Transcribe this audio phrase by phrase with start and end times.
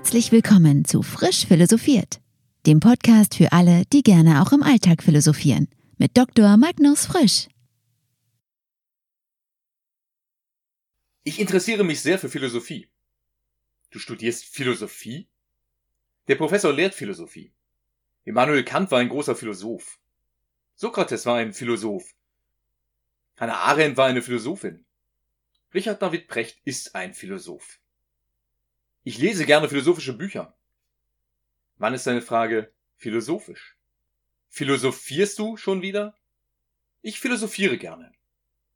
[0.00, 2.22] Herzlich willkommen zu Frisch Philosophiert,
[2.64, 5.68] dem Podcast für alle, die gerne auch im Alltag philosophieren,
[5.98, 6.56] mit Dr.
[6.56, 7.48] Magnus Frisch.
[11.22, 12.88] Ich interessiere mich sehr für Philosophie.
[13.90, 15.28] Du studierst Philosophie?
[16.28, 17.52] Der Professor lehrt Philosophie.
[18.24, 20.00] Immanuel Kant war ein großer Philosoph.
[20.76, 22.14] Sokrates war ein Philosoph.
[23.36, 24.86] Hannah Arendt war eine Philosophin.
[25.74, 27.80] Richard David Precht ist ein Philosoph.
[29.02, 30.54] Ich lese gerne philosophische Bücher.
[31.76, 33.78] Wann ist deine Frage philosophisch?
[34.50, 36.14] Philosophierst du schon wieder?
[37.00, 38.12] Ich philosophiere gerne.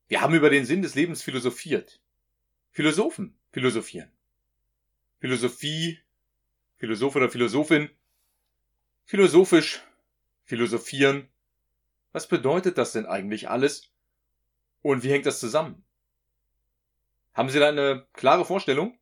[0.09, 2.01] Wir haben über den Sinn des Lebens philosophiert.
[2.71, 4.11] Philosophen philosophieren.
[5.19, 6.01] Philosophie,
[6.77, 7.91] Philosoph oder Philosophin,
[9.05, 9.83] philosophisch,
[10.45, 11.29] philosophieren.
[12.13, 13.91] Was bedeutet das denn eigentlich alles?
[14.81, 15.85] Und wie hängt das zusammen?
[17.33, 18.99] Haben Sie da eine klare Vorstellung?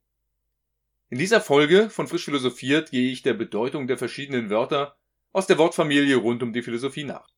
[1.12, 4.96] In dieser Folge von Frisch Philosophiert gehe ich der Bedeutung der verschiedenen Wörter
[5.32, 7.28] aus der Wortfamilie rund um die Philosophie nach.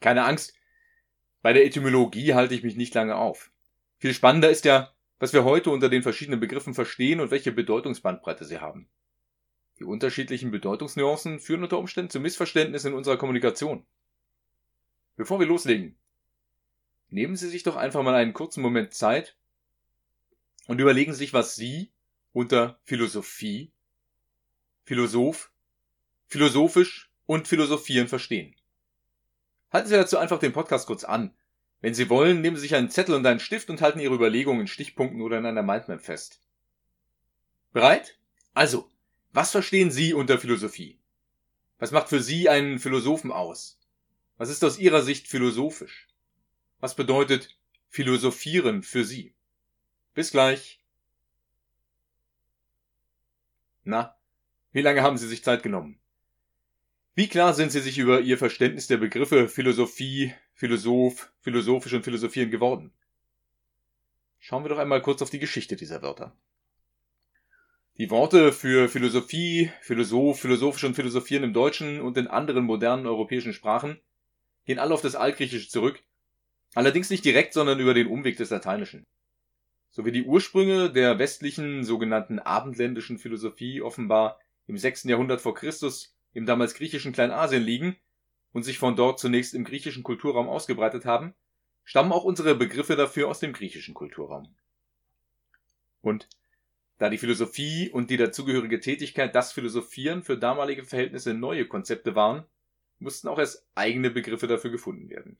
[0.00, 0.52] Keine Angst,
[1.40, 3.50] bei der Etymologie halte ich mich nicht lange auf.
[3.96, 8.44] Viel spannender ist ja, was wir heute unter den verschiedenen Begriffen verstehen und welche Bedeutungsbandbreite
[8.44, 8.90] sie haben.
[9.78, 13.86] Die unterschiedlichen Bedeutungsnuancen führen unter Umständen zu Missverständnissen in unserer Kommunikation.
[15.16, 15.96] Bevor wir loslegen,
[17.08, 19.34] nehmen Sie sich doch einfach mal einen kurzen Moment Zeit
[20.66, 21.93] und überlegen sich, was Sie
[22.34, 23.72] unter Philosophie,
[24.84, 25.50] Philosoph,
[26.26, 28.54] philosophisch und philosophieren verstehen.
[29.72, 31.32] Halten Sie dazu einfach den Podcast kurz an.
[31.80, 34.62] Wenn Sie wollen, nehmen Sie sich einen Zettel und einen Stift und halten Ihre Überlegungen
[34.62, 36.40] in Stichpunkten oder in einer Mindmap fest.
[37.72, 38.18] Bereit?
[38.52, 38.90] Also,
[39.32, 40.98] was verstehen Sie unter Philosophie?
[41.78, 43.78] Was macht für Sie einen Philosophen aus?
[44.38, 46.08] Was ist aus Ihrer Sicht philosophisch?
[46.80, 47.56] Was bedeutet
[47.88, 49.34] Philosophieren für Sie?
[50.14, 50.83] Bis gleich.
[53.84, 54.16] Na,
[54.72, 56.00] wie lange haben Sie sich Zeit genommen?
[57.14, 62.50] Wie klar sind Sie sich über Ihr Verständnis der Begriffe Philosophie, Philosoph, philosophisch und philosophieren
[62.50, 62.92] geworden?
[64.38, 66.34] Schauen wir doch einmal kurz auf die Geschichte dieser Wörter.
[67.98, 73.52] Die Worte für Philosophie, Philosoph, philosophisch und philosophieren im Deutschen und in anderen modernen europäischen
[73.52, 74.00] Sprachen
[74.64, 76.02] gehen alle auf das Altgriechische zurück,
[76.74, 79.06] allerdings nicht direkt, sondern über den Umweg des Lateinischen
[79.94, 85.04] sowie die Ursprünge der westlichen sogenannten abendländischen Philosophie offenbar im 6.
[85.04, 87.96] Jahrhundert vor Christus im damals griechischen Kleinasien liegen
[88.52, 91.32] und sich von dort zunächst im griechischen Kulturraum ausgebreitet haben,
[91.84, 94.52] stammen auch unsere Begriffe dafür aus dem griechischen Kulturraum.
[96.02, 96.28] Und
[96.98, 102.44] da die Philosophie und die dazugehörige Tätigkeit das Philosophieren für damalige Verhältnisse neue Konzepte waren,
[102.98, 105.38] mussten auch erst eigene Begriffe dafür gefunden werden.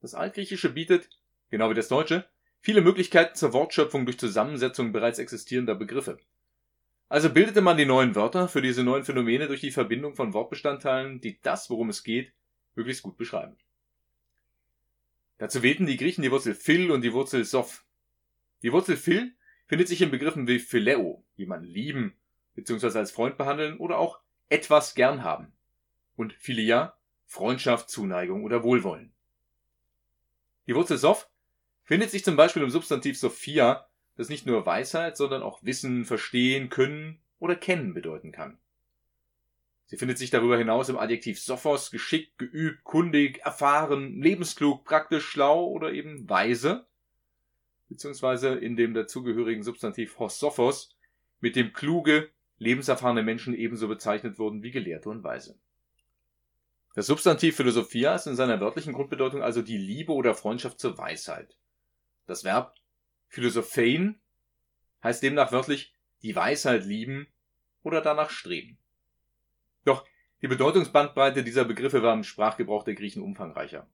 [0.00, 1.08] Das Altgriechische bietet,
[1.50, 2.28] genau wie das Deutsche,
[2.66, 6.18] viele Möglichkeiten zur Wortschöpfung durch Zusammensetzung bereits existierender Begriffe.
[7.08, 11.20] Also bildete man die neuen Wörter für diese neuen Phänomene durch die Verbindung von Wortbestandteilen,
[11.20, 12.32] die das, worum es geht,
[12.74, 13.56] möglichst gut beschreiben.
[15.38, 17.84] Dazu wählten die Griechen die Wurzel phil und die Wurzel soph.
[18.64, 19.36] Die Wurzel phil
[19.68, 22.16] findet sich in Begriffen wie phileo, jemanden lieben
[22.56, 22.98] bzw.
[22.98, 25.52] als Freund behandeln oder auch etwas gern haben.
[26.16, 29.12] Und philia, Freundschaft, Zuneigung oder Wohlwollen.
[30.66, 31.30] Die Wurzel soph
[31.86, 36.68] findet sich zum Beispiel im Substantiv Sophia, das nicht nur Weisheit, sondern auch Wissen, Verstehen,
[36.68, 38.58] Können oder Kennen bedeuten kann.
[39.86, 45.64] Sie findet sich darüber hinaus im Adjektiv Sophos, geschickt, geübt, kundig, erfahren, lebensklug, praktisch, schlau
[45.64, 46.86] oder eben weise,
[47.88, 50.96] beziehungsweise in dem dazugehörigen Substantiv Hosophos,
[51.40, 55.56] mit dem kluge, lebenserfahrene Menschen ebenso bezeichnet wurden wie Gelehrte und Weise.
[56.96, 61.56] Das Substantiv Philosophia ist in seiner wörtlichen Grundbedeutung also die Liebe oder Freundschaft zur Weisheit.
[62.26, 62.74] Das Verb
[63.28, 64.20] philosophein
[65.02, 67.28] heißt demnach wörtlich die Weisheit lieben
[67.82, 68.78] oder danach streben.
[69.84, 70.06] Doch
[70.42, 73.88] die Bedeutungsbandbreite dieser Begriffe war im Sprachgebrauch der Griechen umfangreicher.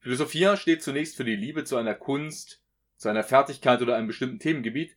[0.00, 2.62] Philosophia steht zunächst für die Liebe zu einer Kunst,
[2.96, 4.96] zu einer Fertigkeit oder einem bestimmten Themengebiet,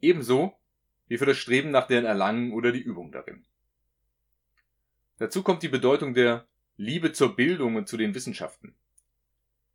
[0.00, 0.56] ebenso
[1.08, 3.44] wie für das Streben nach deren Erlangen oder die Übung darin.
[5.18, 8.76] Dazu kommt die Bedeutung der Liebe zur Bildung und zu den Wissenschaften.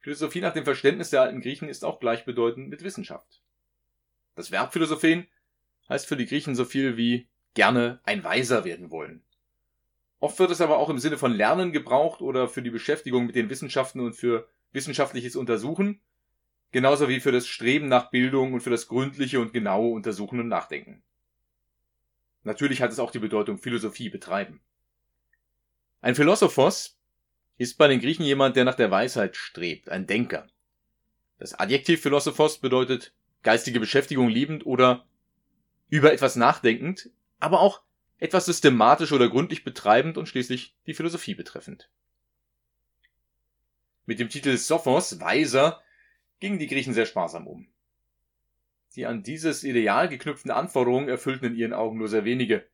[0.01, 3.41] Philosophie nach dem Verständnis der alten Griechen ist auch gleichbedeutend mit Wissenschaft.
[4.35, 5.27] Das Verb Philosophen
[5.89, 9.23] heißt für die Griechen so viel wie gerne ein Weiser werden wollen.
[10.19, 13.35] Oft wird es aber auch im Sinne von Lernen gebraucht oder für die Beschäftigung mit
[13.35, 15.99] den Wissenschaften und für wissenschaftliches Untersuchen,
[16.71, 20.47] genauso wie für das Streben nach Bildung und für das gründliche und genaue Untersuchen und
[20.47, 21.03] Nachdenken.
[22.43, 24.61] Natürlich hat es auch die Bedeutung Philosophie betreiben.
[26.01, 26.97] Ein Philosophos
[27.61, 30.47] ist bei den Griechen jemand, der nach der Weisheit strebt, ein Denker.
[31.37, 33.13] Das Adjektiv Philosophos bedeutet
[33.43, 35.05] geistige Beschäftigung liebend oder
[35.87, 37.83] über etwas nachdenkend, aber auch
[38.17, 41.91] etwas systematisch oder gründlich betreibend und schließlich die Philosophie betreffend.
[44.07, 45.83] Mit dem Titel Sophos, Weiser,
[46.39, 47.67] gingen die Griechen sehr sparsam um.
[48.95, 52.65] Die an dieses Ideal geknüpften Anforderungen erfüllten in ihren Augen nur sehr wenige.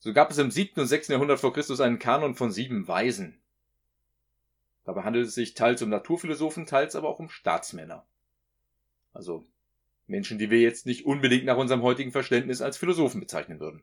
[0.00, 0.80] So gab es im 7.
[0.80, 1.06] und 6.
[1.06, 3.40] Jahrhundert vor Christus einen Kanon von sieben Weisen.
[4.84, 8.06] Dabei handelt es sich teils um Naturphilosophen, teils aber auch um Staatsmänner.
[9.12, 9.44] Also
[10.06, 13.82] Menschen, die wir jetzt nicht unbedingt nach unserem heutigen Verständnis als Philosophen bezeichnen würden.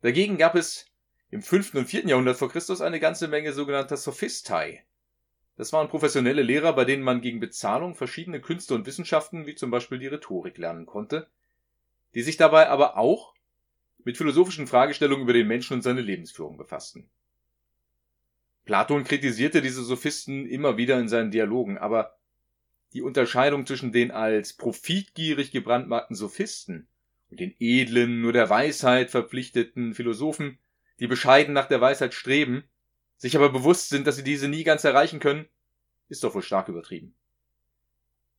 [0.00, 0.86] Dagegen gab es
[1.30, 1.74] im 5.
[1.74, 2.06] und 4.
[2.06, 4.84] Jahrhundert vor Christus eine ganze Menge sogenannter Sophistei.
[5.56, 9.70] Das waren professionelle Lehrer, bei denen man gegen Bezahlung verschiedene Künste und Wissenschaften, wie zum
[9.70, 11.28] Beispiel die Rhetorik, lernen konnte,
[12.14, 13.34] die sich dabei aber auch
[14.04, 17.08] mit philosophischen Fragestellungen über den Menschen und seine Lebensführung befassten.
[18.66, 22.18] Platon kritisierte diese Sophisten immer wieder in seinen Dialogen, aber
[22.92, 26.88] die Unterscheidung zwischen den als profitgierig gebrandmarkten Sophisten
[27.30, 30.58] und den edlen, nur der Weisheit verpflichteten Philosophen,
[30.98, 32.64] die bescheiden nach der Weisheit streben,
[33.16, 35.46] sich aber bewusst sind, dass sie diese nie ganz erreichen können,
[36.08, 37.14] ist doch wohl stark übertrieben.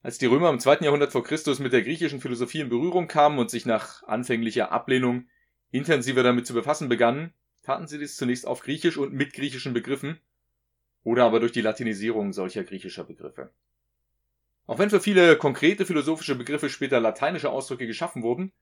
[0.02, 3.40] Als die Römer im zweiten Jahrhundert vor Christus mit der griechischen Philosophie in Berührung kamen
[3.40, 5.28] und sich nach anfänglicher Ablehnung
[5.72, 7.34] intensiver damit zu befassen begannen,
[7.68, 10.22] taten sie dies zunächst auf Griechisch und mit griechischen Begriffen
[11.04, 13.52] oder aber durch die Latinisierung solcher griechischer Begriffe.
[14.68, 18.54] Auch wenn für viele konkrete philosophische Begriffe später lateinische Ausdrücke geschaffen wurden,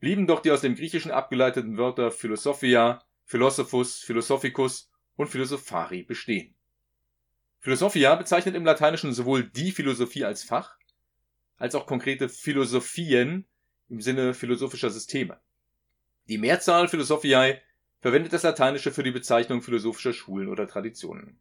[0.00, 6.54] blieben doch die aus dem Griechischen abgeleiteten Wörter Philosophia, Philosophus, Philosophicus und Philosophari bestehen.
[7.58, 10.76] Philosophia bezeichnet im Lateinischen sowohl die Philosophie als Fach,
[11.56, 13.46] als auch konkrete Philosophien
[13.88, 15.40] im Sinne philosophischer Systeme.
[16.28, 17.62] Die Mehrzahl Philosophiae
[18.02, 21.38] verwendet das Lateinische für die Bezeichnung philosophischer Schulen oder Traditionen.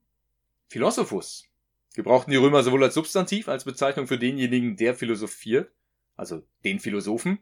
[0.67, 1.49] Philosophus
[1.95, 5.73] gebrauchten die Römer sowohl als Substantiv als Bezeichnung für denjenigen, der philosophiert,
[6.15, 7.39] also den Philosophen,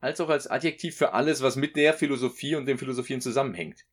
[0.00, 3.86] als auch als Adjektiv für alles, was mit der Philosophie und dem Philosophieren zusammenhängt.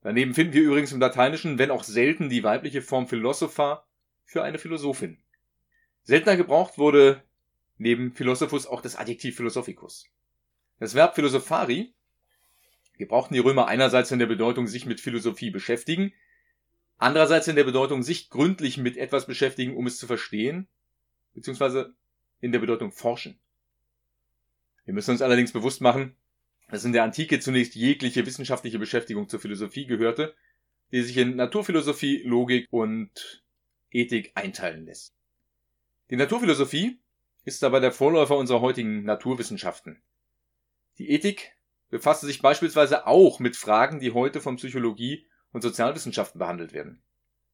[0.00, 3.84] Daneben finden wir übrigens im Lateinischen, wenn auch selten, die weibliche Form Philosopha
[4.24, 5.18] für eine Philosophin.
[6.04, 7.24] Seltener gebraucht wurde
[7.78, 10.06] neben Philosophus auch das Adjektiv Philosophicus.
[10.78, 11.94] Das Verb Philosophari
[12.98, 16.12] gebrauchten die Römer einerseits in der Bedeutung sich mit Philosophie beschäftigen,
[16.98, 20.68] andererseits in der Bedeutung sich gründlich mit etwas beschäftigen, um es zu verstehen,
[21.34, 21.94] beziehungsweise
[22.40, 23.38] in der Bedeutung forschen.
[24.84, 26.16] Wir müssen uns allerdings bewusst machen,
[26.68, 30.34] dass in der Antike zunächst jegliche wissenschaftliche Beschäftigung zur Philosophie gehörte,
[30.92, 33.44] die sich in Naturphilosophie, Logik und
[33.90, 35.14] Ethik einteilen lässt.
[36.10, 36.98] Die Naturphilosophie
[37.44, 40.02] ist dabei der Vorläufer unserer heutigen Naturwissenschaften.
[40.98, 41.52] Die Ethik
[41.90, 47.02] befasste sich beispielsweise auch mit Fragen, die heute von Psychologie und Sozialwissenschaften behandelt werden.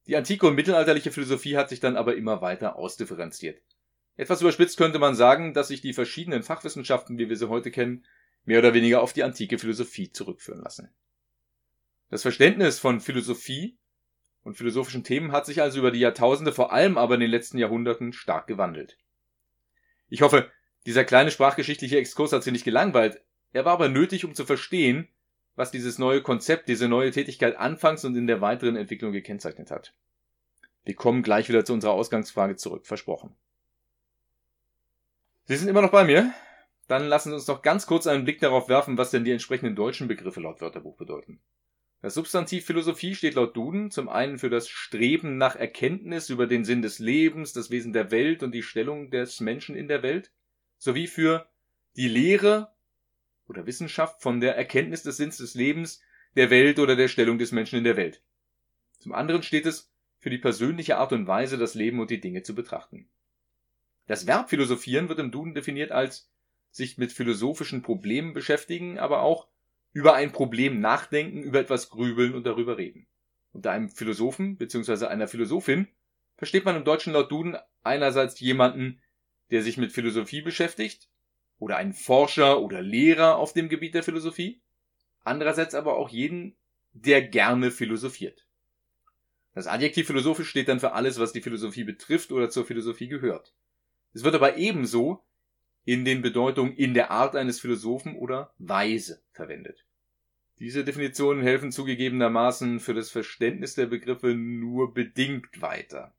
[0.07, 3.61] Die antike und mittelalterliche Philosophie hat sich dann aber immer weiter ausdifferenziert.
[4.17, 8.05] Etwas überspitzt könnte man sagen, dass sich die verschiedenen Fachwissenschaften, wie wir sie heute kennen,
[8.45, 10.93] mehr oder weniger auf die antike Philosophie zurückführen lassen.
[12.09, 13.77] Das Verständnis von Philosophie
[14.43, 17.57] und philosophischen Themen hat sich also über die Jahrtausende, vor allem aber in den letzten
[17.57, 18.97] Jahrhunderten, stark gewandelt.
[20.07, 20.51] Ich hoffe,
[20.85, 23.21] dieser kleine sprachgeschichtliche Exkurs hat Sie nicht gelangweilt,
[23.55, 25.07] er war aber nötig, um zu verstehen,
[25.55, 29.93] was dieses neue Konzept, diese neue Tätigkeit anfangs und in der weiteren Entwicklung gekennzeichnet hat.
[30.83, 33.33] Wir kommen gleich wieder zu unserer Ausgangsfrage zurück, versprochen.
[35.45, 36.33] Sie sind immer noch bei mir?
[36.89, 39.73] Dann lassen Sie uns noch ganz kurz einen Blick darauf werfen, was denn die entsprechenden
[39.73, 41.39] deutschen Begriffe laut Wörterbuch bedeuten.
[42.01, 46.65] Das Substantiv Philosophie steht laut Duden zum einen für das Streben nach Erkenntnis über den
[46.65, 50.33] Sinn des Lebens, das Wesen der Welt und die Stellung des Menschen in der Welt,
[50.77, 51.47] sowie für
[51.95, 52.74] die Lehre
[53.47, 56.01] oder Wissenschaft von der Erkenntnis des Sinns des Lebens,
[56.35, 58.21] der Welt oder der Stellung des Menschen in der Welt.
[58.99, 62.43] Zum anderen steht es für die persönliche Art und Weise, das Leben und die Dinge
[62.43, 63.09] zu betrachten.
[64.07, 66.29] Das Verb philosophieren wird im Duden definiert als
[66.71, 69.47] sich mit philosophischen Problemen beschäftigen, aber auch
[69.93, 73.07] über ein Problem nachdenken, über etwas grübeln und darüber reden.
[73.53, 75.05] Unter einem Philosophen bzw.
[75.05, 75.87] einer Philosophin
[76.35, 79.01] versteht man im Deutschen laut Duden einerseits jemanden,
[79.51, 81.07] der sich mit Philosophie beschäftigt,
[81.59, 84.61] oder einen Forscher oder Lehrer auf dem Gebiet der Philosophie,
[85.23, 86.55] andererseits aber auch jeden,
[86.93, 88.45] der gerne philosophiert.
[89.53, 93.53] Das Adjektiv philosophisch steht dann für alles, was die Philosophie betrifft oder zur Philosophie gehört.
[94.13, 95.23] Es wird aber ebenso
[95.85, 99.85] in den Bedeutungen in der Art eines Philosophen oder weise verwendet.
[100.59, 106.13] Diese Definitionen helfen zugegebenermaßen für das Verständnis der Begriffe nur bedingt weiter.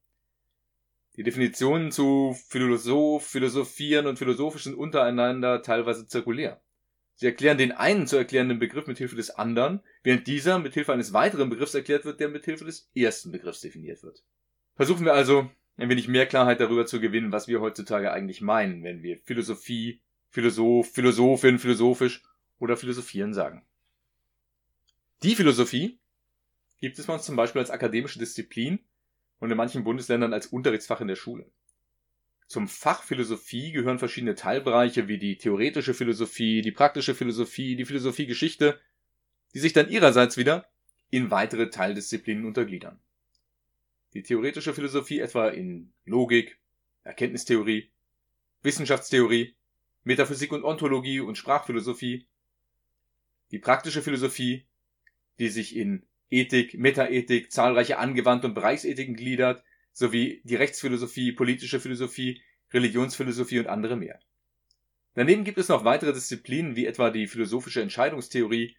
[1.17, 6.61] Die Definitionen zu Philosoph, Philosophieren und Philosophisch sind untereinander teilweise zirkulär.
[7.15, 10.93] Sie erklären den einen zu erklärenden Begriff mit Hilfe des anderen, während dieser mit Hilfe
[10.93, 14.23] eines weiteren Begriffs erklärt wird, der mit Hilfe des ersten Begriffs definiert wird.
[14.75, 18.83] Versuchen wir also, ein wenig mehr Klarheit darüber zu gewinnen, was wir heutzutage eigentlich meinen,
[18.85, 22.23] wenn wir Philosophie, Philosoph, Philosophin, philosophisch
[22.59, 23.65] oder philosophieren sagen.
[25.23, 25.99] Die Philosophie
[26.79, 28.81] gibt es bei uns zum Beispiel als akademische Disziplin
[29.39, 31.51] und in manchen Bundesländern als Unterrichtsfach in der Schule.
[32.47, 38.27] Zum Fach Philosophie gehören verschiedene Teilbereiche wie die theoretische Philosophie, die praktische Philosophie, die Philosophie
[38.27, 38.81] Geschichte,
[39.55, 40.69] die sich dann ihrerseits wieder
[41.11, 43.01] in weitere Teildisziplinen untergliedern.
[44.15, 46.59] Die theoretische Philosophie etwa in Logik,
[47.03, 47.91] Erkenntnistheorie,
[48.63, 49.55] Wissenschaftstheorie,
[50.05, 52.27] Metaphysik und Ontologie und Sprachphilosophie.
[53.51, 54.67] Die praktische Philosophie,
[55.39, 62.43] die sich in Ethik, Metaethik, zahlreiche angewandte und Bereichsethiken gliedert, sowie die Rechtsphilosophie, politische Philosophie,
[62.73, 64.19] Religionsphilosophie und andere mehr.
[65.15, 68.77] Daneben gibt es noch weitere Disziplinen wie etwa die philosophische Entscheidungstheorie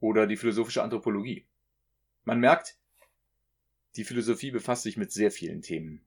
[0.00, 1.46] oder die philosophische Anthropologie.
[2.24, 2.76] Man merkt,
[3.96, 6.02] die Philosophie befasst sich mit sehr vielen Themen.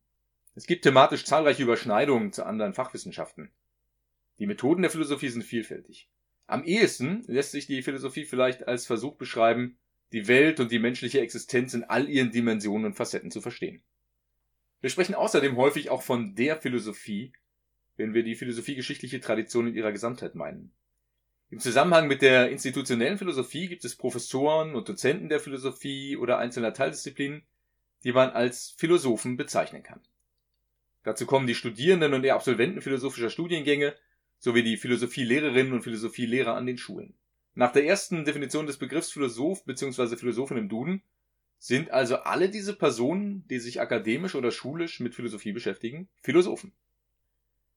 [0.53, 3.50] Es gibt thematisch zahlreiche Überschneidungen zu anderen Fachwissenschaften.
[4.38, 6.10] Die Methoden der Philosophie sind vielfältig.
[6.45, 9.77] Am ehesten lässt sich die Philosophie vielleicht als Versuch beschreiben,
[10.12, 13.82] die Welt und die menschliche Existenz in all ihren Dimensionen und Facetten zu verstehen.
[14.82, 17.34] Wir sprechen außerdem häufig auch von der Philosophie,
[17.98, 20.72] wenn wir die philosophiegeschichtliche Tradition in ihrer Gesamtheit meinen.
[21.50, 26.74] Im Zusammenhang mit der institutionellen Philosophie gibt es Professoren und Dozenten der Philosophie oder einzelner
[26.74, 27.44] Teildisziplinen,
[28.03, 30.01] die man als Philosophen bezeichnen kann.
[31.03, 33.96] Dazu kommen die Studierenden und die Absolventen philosophischer Studiengänge
[34.39, 37.13] sowie die Philosophielehrerinnen und Philosophielehrer an den Schulen.
[37.53, 40.15] Nach der ersten Definition des Begriffs Philosoph bzw.
[40.15, 41.03] Philosophin im Duden
[41.60, 46.74] sind also alle diese Personen, die sich akademisch oder schulisch mit Philosophie beschäftigen, Philosophen.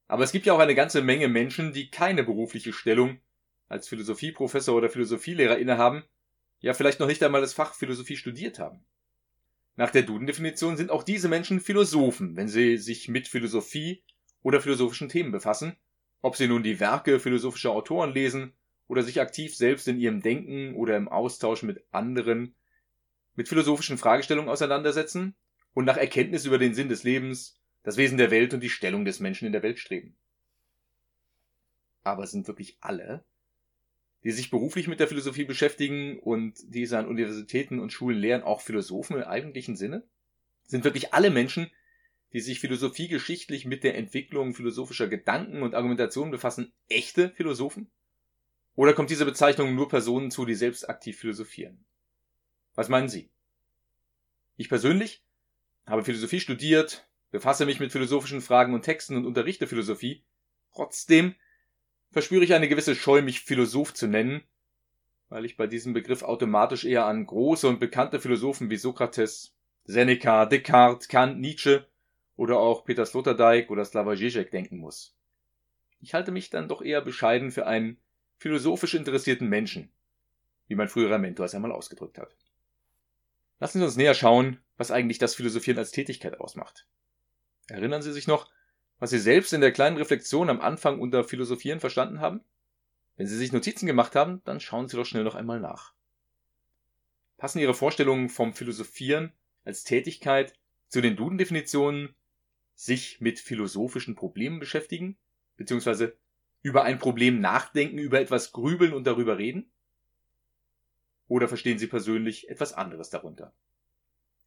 [0.07, 3.19] Aber es gibt ja auch eine ganze Menge Menschen, die keine berufliche Stellung
[3.67, 6.03] als Philosophieprofessor oder Philosophielehrer innehaben,
[6.61, 8.85] ja vielleicht noch nicht einmal das Fach Philosophie studiert haben.
[9.75, 14.03] Nach der Duden-Definition sind auch diese Menschen Philosophen, wenn sie sich mit Philosophie
[14.41, 15.75] oder philosophischen Themen befassen,
[16.21, 18.53] ob sie nun die Werke philosophischer Autoren lesen
[18.87, 22.55] oder sich aktiv selbst in ihrem Denken oder im Austausch mit anderen
[23.35, 25.35] mit philosophischen Fragestellungen auseinandersetzen
[25.73, 29.05] und nach Erkenntnis über den Sinn des Lebens, das Wesen der Welt und die Stellung
[29.05, 30.15] des Menschen in der Welt streben.
[32.03, 33.25] Aber sind wirklich alle,
[34.23, 38.61] die sich beruflich mit der Philosophie beschäftigen und diese an Universitäten und Schulen lehren, auch
[38.61, 40.03] Philosophen im eigentlichen Sinne?
[40.65, 41.69] Sind wirklich alle Menschen,
[42.33, 47.91] die sich philosophiegeschichtlich mit der Entwicklung philosophischer Gedanken und Argumentationen befassen, echte Philosophen?
[48.75, 51.85] Oder kommt diese Bezeichnung nur Personen zu, die selbst aktiv philosophieren?
[52.75, 53.29] Was meinen Sie?
[54.57, 55.23] Ich persönlich
[55.87, 60.23] habe Philosophie studiert, befasse mich mit philosophischen Fragen und Texten und unterrichte Philosophie.
[60.73, 61.35] Trotzdem
[62.11, 64.43] verspüre ich eine gewisse Scheu, mich Philosoph zu nennen,
[65.29, 69.53] weil ich bei diesem Begriff automatisch eher an große und bekannte Philosophen wie Sokrates,
[69.85, 71.87] Seneca, Descartes, Kant, Nietzsche
[72.35, 75.15] oder auch Peter Sloterdijk oder Slavoj Žižek denken muss.
[76.01, 77.97] Ich halte mich dann doch eher bescheiden für einen
[78.37, 79.89] philosophisch interessierten Menschen,
[80.67, 82.35] wie mein früherer Mentor es einmal ausgedrückt hat.
[83.59, 86.85] Lassen Sie uns näher schauen, was eigentlich das Philosophieren als Tätigkeit ausmacht.
[87.67, 88.49] Erinnern Sie sich noch,
[88.99, 92.41] was Sie selbst in der kleinen Reflexion am Anfang unter Philosophieren verstanden haben?
[93.17, 95.93] Wenn Sie sich Notizen gemacht haben, dann schauen Sie doch schnell noch einmal nach.
[97.37, 100.53] Passen Ihre Vorstellungen vom Philosophieren als Tätigkeit
[100.87, 102.15] zu den Duden-Definitionen
[102.75, 105.17] sich mit philosophischen Problemen beschäftigen,
[105.55, 106.17] beziehungsweise
[106.65, 109.69] über ein Problem nachdenken, über etwas grübeln und darüber reden?
[111.27, 113.53] Oder verstehen Sie persönlich etwas anderes darunter?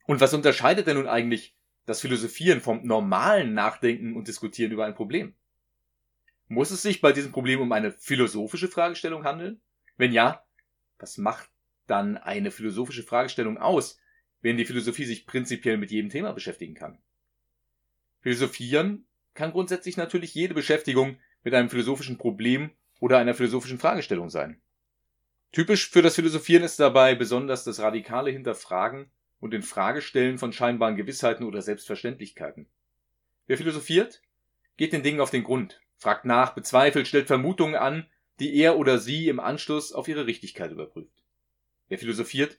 [0.05, 1.55] Und was unterscheidet denn nun eigentlich
[1.87, 5.37] das Philosophieren vom normalen Nachdenken und Diskutieren über ein Problem?
[6.49, 9.61] Muss es sich bei diesem Problem um eine philosophische Fragestellung handeln?
[9.97, 10.45] Wenn ja,
[10.99, 11.49] was macht
[11.87, 14.01] dann eine philosophische Fragestellung aus,
[14.41, 16.99] wenn die Philosophie sich prinzipiell mit jedem Thema beschäftigen kann?
[18.23, 24.61] Philosophieren kann grundsätzlich natürlich jede Beschäftigung mit einem philosophischen Problem oder einer philosophischen Fragestellung sein.
[25.51, 30.97] Typisch für das Philosophieren ist dabei besonders das radikale Hinterfragen und in Fragestellen von scheinbaren
[30.97, 32.67] Gewissheiten oder Selbstverständlichkeiten.
[33.47, 34.21] Wer philosophiert,
[34.77, 38.07] geht den Dingen auf den Grund, fragt nach, bezweifelt, stellt Vermutungen an,
[38.41, 41.25] die er oder sie im Anschluss auf ihre Richtigkeit überprüft.
[41.89, 42.59] Wer philosophiert,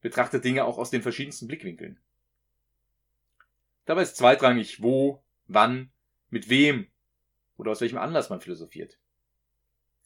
[0.00, 2.00] betrachtet Dinge auch aus den verschiedensten Blickwinkeln.
[3.84, 5.90] Dabei ist zweitrangig, wo, wann,
[6.30, 6.86] mit wem
[7.60, 8.98] oder aus welchem Anlass man philosophiert.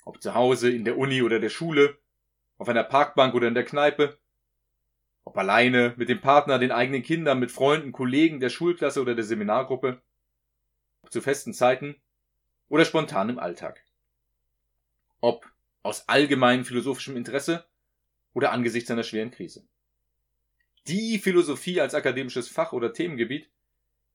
[0.04, 1.96] Ob zu Hause, in der Uni oder der Schule,
[2.58, 4.18] auf einer Parkbank oder in der Kneipe.
[5.24, 9.24] Ob alleine, mit dem Partner, den eigenen Kindern, mit Freunden, Kollegen, der Schulklasse oder der
[9.24, 10.02] Seminargruppe.
[11.02, 11.96] Ob zu festen Zeiten
[12.68, 13.84] oder spontan im Alltag.
[15.20, 15.48] Ob
[15.82, 17.64] aus allgemeinem philosophischem Interesse
[18.32, 19.64] oder angesichts einer schweren Krise.
[20.88, 23.48] Die Philosophie als akademisches Fach oder Themengebiet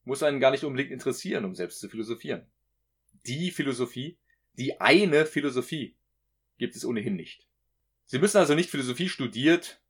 [0.04, 2.46] muss einen gar nicht unbedingt interessieren, um selbst zu philosophieren.
[3.26, 4.18] Die Philosophie,
[4.54, 5.96] die eine Philosophie
[6.58, 7.48] gibt es ohnehin nicht.
[8.06, 9.82] Sie müssen also nicht Philosophie studiert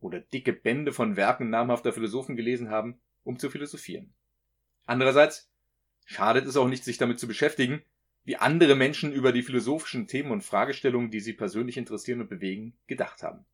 [0.00, 4.12] oder dicke Bände von Werken namhafter Philosophen gelesen haben, um zu philosophieren.
[4.86, 5.50] Andererseits
[6.04, 7.82] schadet es auch nicht, sich damit zu beschäftigen,
[8.24, 12.74] wie andere Menschen über die philosophischen Themen und Fragestellungen, die sie persönlich interessieren und bewegen,
[12.86, 13.44] gedacht haben.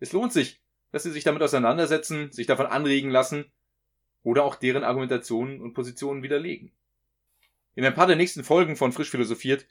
[0.00, 3.44] Es lohnt sich, dass sie sich damit auseinandersetzen, sich davon anregen lassen
[4.22, 6.72] oder auch deren Argumentationen und Positionen widerlegen.
[7.78, 9.64] In ein paar der nächsten Folgen von Frisch Philosophiert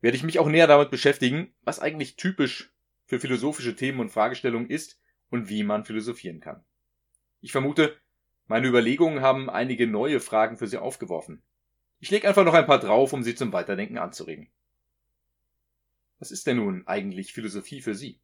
[0.00, 2.72] werde ich mich auch näher damit beschäftigen, was eigentlich typisch
[3.04, 4.98] für philosophische Themen und Fragestellungen ist
[5.28, 6.64] und wie man philosophieren kann.
[7.42, 8.00] Ich vermute,
[8.46, 11.42] meine Überlegungen haben einige neue Fragen für Sie aufgeworfen.
[12.00, 14.48] Ich lege einfach noch ein paar drauf, um Sie zum Weiterdenken anzuregen.
[16.20, 18.20] Was ist denn nun eigentlich Philosophie für Sie?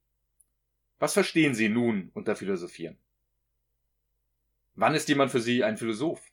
[0.99, 2.97] Was verstehen Sie nun unter Philosophieren?
[4.77, 6.30] Wann ist jemand für Sie ein Philosoph?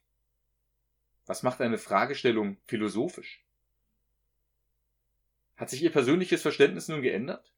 [1.27, 3.43] Was macht eine Fragestellung philosophisch?
[5.57, 7.51] Hat sich Ihr persönliches Verständnis nun geändert?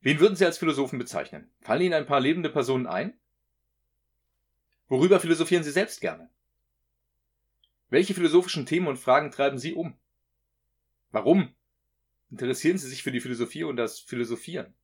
[0.00, 1.50] Wen würden Sie als Philosophen bezeichnen?
[1.60, 3.18] Fallen Ihnen ein paar lebende Personen ein?
[4.88, 6.28] Worüber philosophieren Sie selbst gerne?
[7.88, 9.96] Welche philosophischen Themen und Fragen treiben Sie um?
[11.10, 11.54] Warum
[12.30, 14.74] interessieren Sie sich für die Philosophie und das Philosophieren?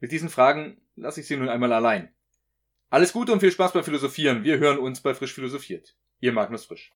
[0.00, 2.13] Mit diesen Fragen lasse ich Sie nun einmal allein.
[2.94, 4.44] Alles Gute und viel Spaß beim Philosophieren.
[4.44, 5.96] Wir hören uns bei Frisch Philosophiert.
[6.20, 6.92] Ihr Magnus Frisch.